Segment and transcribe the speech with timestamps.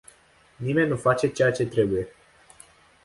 [0.59, 2.07] Nimeni nu face ceea ce trebuie.